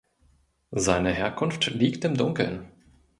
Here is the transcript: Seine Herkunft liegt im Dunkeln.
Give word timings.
Seine 0.73 1.13
Herkunft 1.13 1.67
liegt 1.67 2.03
im 2.05 2.17
Dunkeln. 2.17 2.65